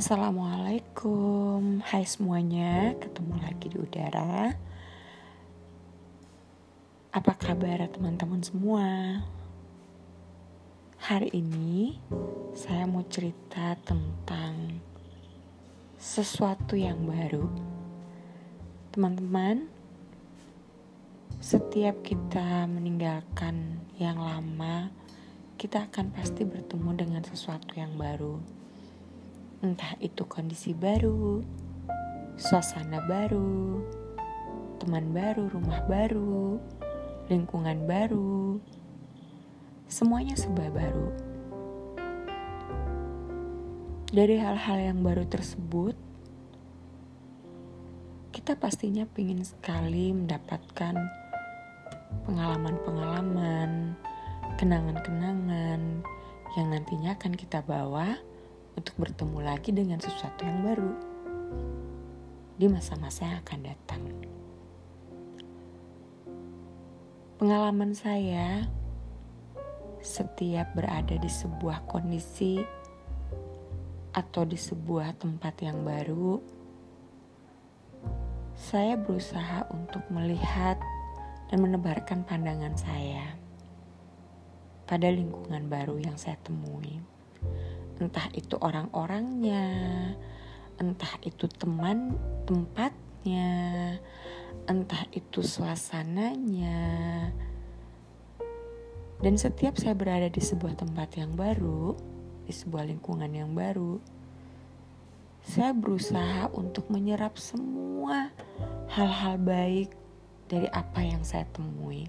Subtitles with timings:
[0.00, 4.56] Assalamualaikum, hai semuanya, ketemu lagi di udara.
[7.12, 9.20] Apa kabar teman-teman semua?
[11.04, 12.00] Hari ini
[12.56, 14.80] saya mau cerita tentang
[16.00, 17.44] sesuatu yang baru.
[18.96, 19.68] Teman-teman,
[21.44, 24.88] setiap kita meninggalkan yang lama,
[25.60, 28.60] kita akan pasti bertemu dengan sesuatu yang baru.
[29.60, 31.44] Entah itu kondisi baru,
[32.40, 33.84] suasana baru,
[34.80, 36.56] teman baru, rumah baru,
[37.28, 38.56] lingkungan baru,
[39.84, 41.12] semuanya serba baru.
[44.08, 45.92] Dari hal-hal yang baru tersebut,
[48.32, 50.96] kita pastinya ingin sekali mendapatkan
[52.24, 53.92] pengalaman-pengalaman,
[54.56, 56.00] kenangan-kenangan
[56.56, 58.16] yang nantinya akan kita bawa
[58.76, 60.92] untuk bertemu lagi dengan sesuatu yang baru
[62.60, 64.02] di masa-masa yang akan datang.
[67.40, 68.68] Pengalaman saya
[70.04, 72.60] setiap berada di sebuah kondisi
[74.12, 76.36] atau di sebuah tempat yang baru,
[78.52, 80.76] saya berusaha untuk melihat
[81.48, 83.40] dan menebarkan pandangan saya
[84.84, 87.00] pada lingkungan baru yang saya temui.
[88.00, 89.68] Entah itu orang-orangnya,
[90.80, 92.16] entah itu teman
[92.48, 93.52] tempatnya,
[94.64, 96.80] entah itu suasananya.
[99.20, 101.92] Dan setiap saya berada di sebuah tempat yang baru,
[102.48, 104.00] di sebuah lingkungan yang baru,
[105.44, 108.32] saya berusaha untuk menyerap semua
[108.88, 109.92] hal-hal baik
[110.48, 112.08] dari apa yang saya temui.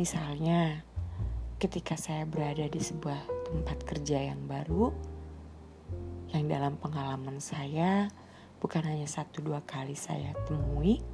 [0.00, 0.84] Misalnya,
[1.60, 4.88] ketika saya berada di sebuah tempat kerja yang baru,
[6.32, 8.08] yang dalam pengalaman saya
[8.56, 11.04] bukan hanya satu dua kali saya temui,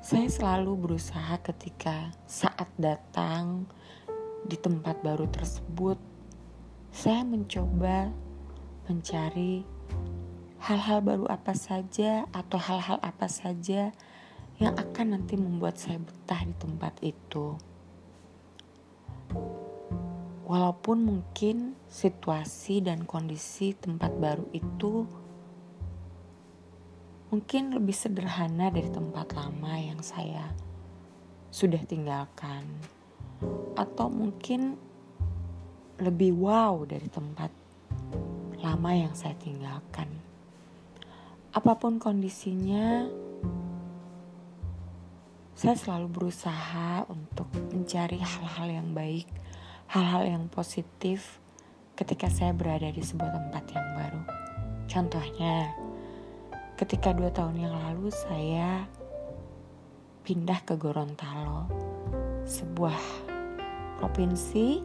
[0.00, 3.68] saya selalu berusaha ketika saat datang
[4.48, 6.00] di tempat baru tersebut,
[6.88, 8.08] saya mencoba
[8.88, 9.68] mencari
[10.62, 13.92] hal-hal baru apa saja atau hal-hal apa saja
[14.62, 17.58] yang akan nanti membuat saya betah di tempat itu.
[20.46, 25.08] Walaupun mungkin situasi dan kondisi tempat baru itu
[27.32, 30.52] mungkin lebih sederhana dari tempat lama yang saya
[31.48, 32.68] sudah tinggalkan,
[33.72, 34.76] atau mungkin
[35.96, 37.48] lebih wow dari tempat
[38.60, 40.08] lama yang saya tinggalkan.
[41.52, 43.08] Apa pun kondisinya,
[45.56, 47.41] saya selalu berusaha untuk
[47.92, 49.28] mencari hal-hal yang baik,
[49.92, 51.44] hal-hal yang positif
[51.92, 54.22] ketika saya berada di sebuah tempat yang baru.
[54.88, 55.76] Contohnya,
[56.80, 58.88] ketika dua tahun yang lalu saya
[60.24, 61.68] pindah ke Gorontalo,
[62.48, 62.96] sebuah
[64.00, 64.80] provinsi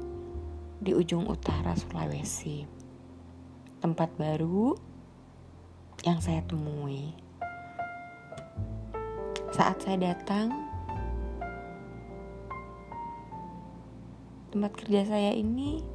[0.83, 2.67] di ujung utara Sulawesi.
[3.79, 4.75] Tempat baru
[6.03, 7.15] yang saya temui.
[9.55, 10.66] Saat saya datang,
[14.57, 15.85] tempat kerja saya ini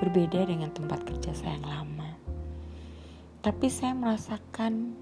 [0.00, 2.16] berbeda dengan tempat kerja saya yang lama.
[3.44, 4.96] Tapi saya merasakan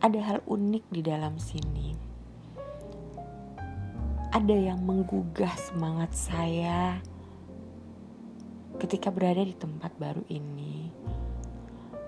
[0.00, 1.92] ada hal unik di dalam sini.
[4.32, 6.96] Ada yang menggugah semangat saya
[8.80, 10.88] ketika berada di tempat baru ini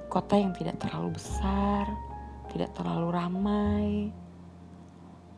[0.08, 1.92] kota yang tidak terlalu besar,
[2.48, 4.08] tidak terlalu ramai,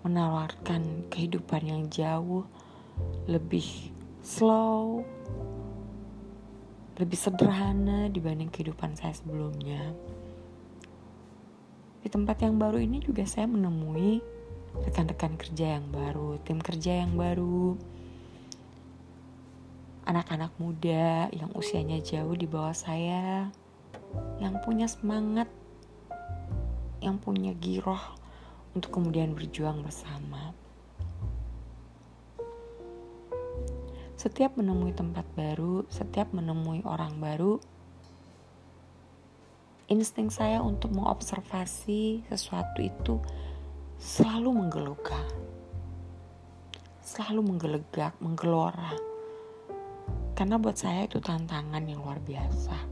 [0.06, 2.47] menawarkan kehidupan yang jauh
[3.26, 3.90] lebih
[4.22, 5.02] slow,
[6.96, 9.92] lebih sederhana dibanding kehidupan saya sebelumnya.
[12.00, 14.22] Di tempat yang baru ini juga saya menemui
[14.87, 17.75] rekan-rekan kerja yang baru, tim kerja yang baru,
[20.06, 23.50] anak-anak muda yang usianya jauh di bawah saya
[24.38, 25.50] yang punya semangat,
[27.02, 28.00] yang punya giroh
[28.72, 30.54] untuk kemudian berjuang bersama.
[34.26, 37.62] Setiap menemui tempat baru, setiap menemui orang baru,
[39.87, 43.23] insting saya untuk mengobservasi sesuatu itu
[44.02, 45.23] selalu menggeluka,
[47.06, 48.99] selalu menggelegak, menggelora.
[50.34, 52.82] Karena buat saya itu tantangan yang luar biasa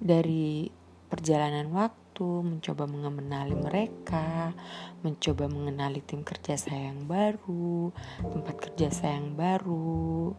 [0.00, 0.72] dari
[1.12, 4.52] perjalanan waktu itu, mencoba mengenali mereka,
[5.00, 7.88] mencoba mengenali tim kerja saya yang baru,
[8.20, 10.36] tempat kerja saya yang baru.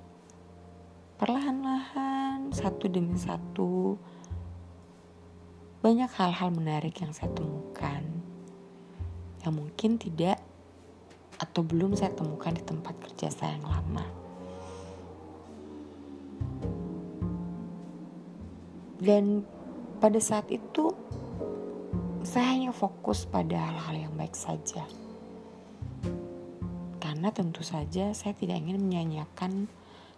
[1.18, 3.98] Perlahan-lahan, satu demi satu,
[5.82, 8.06] banyak hal-hal menarik yang saya temukan
[9.44, 10.40] yang mungkin tidak
[11.36, 14.06] atau belum saya temukan di tempat kerja saya yang lama.
[19.04, 19.44] Dan
[20.00, 20.96] pada saat itu
[22.34, 24.82] saya hanya fokus pada hal-hal yang baik saja.
[26.98, 29.70] Karena tentu saja saya tidak ingin menyanyiakan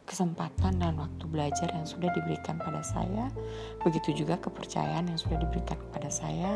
[0.07, 3.27] kesempatan dan waktu belajar yang sudah diberikan pada saya,
[3.83, 6.56] begitu juga kepercayaan yang sudah diberikan kepada saya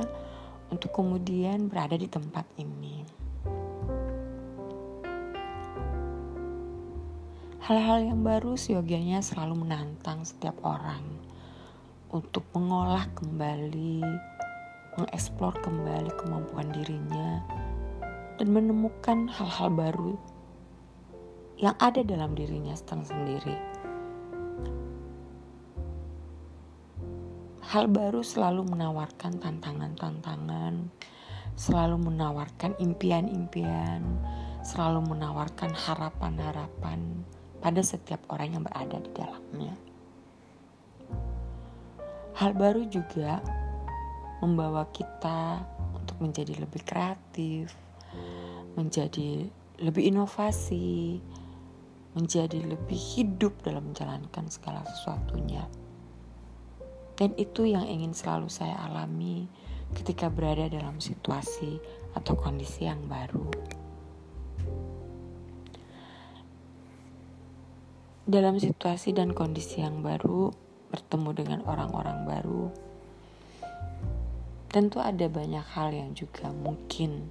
[0.72, 3.04] untuk kemudian berada di tempat ini.
[7.68, 11.04] Hal-hal yang baru seyogianya selalu menantang setiap orang
[12.16, 14.02] untuk mengolah kembali,
[14.98, 17.44] mengeksplor kembali kemampuan dirinya,
[18.40, 20.14] dan menemukan hal-hal baru
[21.60, 23.60] yang ada dalam dirinya sendiri.
[27.70, 30.90] Hal baru selalu menawarkan tantangan-tantangan,
[31.54, 34.02] selalu menawarkan impian-impian,
[34.66, 37.22] selalu menawarkan harapan-harapan
[37.60, 39.76] pada setiap orang yang berada di dalamnya.
[42.40, 43.44] Hal baru juga
[44.40, 45.64] membawa kita
[45.96, 47.76] untuk menjadi lebih kreatif,
[48.76, 49.48] menjadi
[49.80, 51.20] lebih inovasi,
[52.16, 55.68] menjadi lebih hidup dalam menjalankan segala sesuatunya.
[57.20, 59.48] Dan itu yang ingin selalu saya alami
[59.92, 61.80] ketika berada dalam situasi
[62.16, 63.52] atau kondisi yang baru.
[68.30, 70.54] Dalam situasi dan kondisi yang baru,
[70.94, 72.70] bertemu dengan orang-orang baru.
[74.70, 77.26] Tentu ada banyak hal yang juga mungkin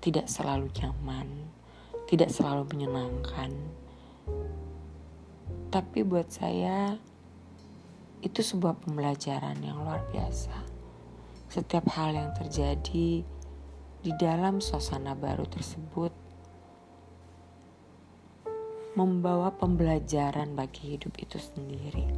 [0.00, 1.52] tidak selalu nyaman,
[2.08, 3.52] tidak selalu menyenangkan.
[5.68, 6.96] Tapi buat saya
[8.24, 10.56] itu sebuah pembelajaran yang luar biasa.
[11.52, 13.20] Setiap hal yang terjadi
[14.00, 16.10] di dalam suasana baru tersebut
[18.96, 22.08] membawa pembelajaran bagi hidup itu sendiri.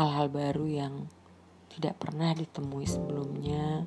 [0.00, 0.94] Hal-hal baru yang
[1.68, 3.84] tidak pernah ditemui sebelumnya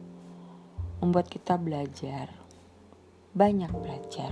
[1.01, 2.29] membuat kita belajar,
[3.33, 4.29] banyak belajar,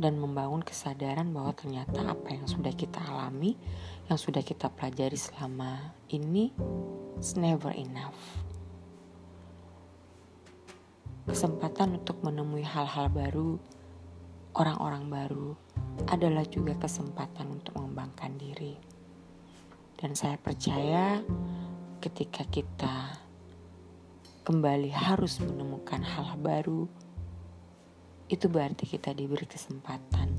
[0.00, 3.52] dan membangun kesadaran bahwa ternyata apa yang sudah kita alami,
[4.08, 6.56] yang sudah kita pelajari selama ini,
[7.20, 8.16] is never enough.
[11.28, 13.60] Kesempatan untuk menemui hal-hal baru,
[14.56, 15.52] orang-orang baru,
[16.08, 18.89] adalah juga kesempatan untuk mengembangkan diri.
[20.00, 21.20] Dan saya percaya
[22.00, 23.20] ketika kita
[24.48, 26.88] kembali harus menemukan hal baru,
[28.32, 30.32] itu berarti kita diberi kesempatan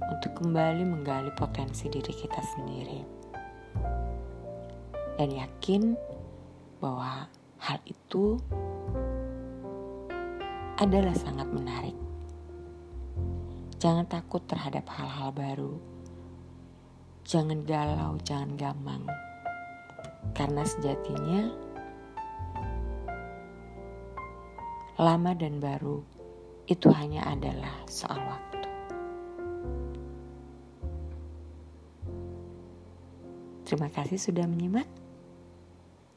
[0.00, 3.00] untuk kembali menggali potensi diri kita sendiri.
[5.20, 5.92] Dan yakin
[6.80, 7.28] bahwa
[7.60, 8.40] hal itu
[10.80, 11.96] adalah sangat menarik.
[13.76, 15.95] Jangan takut terhadap hal-hal baru
[17.26, 19.02] Jangan galau, jangan gamang.
[20.30, 21.50] Karena sejatinya
[24.94, 26.06] lama dan baru
[26.70, 28.62] itu hanya adalah soal waktu.
[33.66, 34.86] Terima kasih sudah menyimak.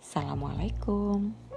[0.05, 1.48] Assalamualaikum.